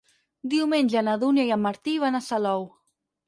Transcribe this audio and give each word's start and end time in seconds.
Diumenge 0.53 1.03
na 1.07 1.13
Dúnia 1.25 1.45
i 1.49 1.53
en 1.57 1.61
Martí 1.67 1.95
van 2.05 2.17
a 2.21 2.25
Salou. 2.31 2.67